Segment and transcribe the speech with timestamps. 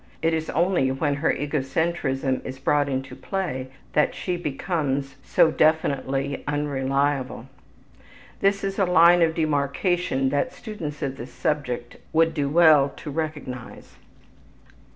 [0.23, 6.43] It is only when her egocentrism is brought into play that she becomes so definitely
[6.47, 7.45] unreliable.
[8.39, 13.11] This is a line of demarcation that students of this subject would do well to
[13.11, 13.97] recognize.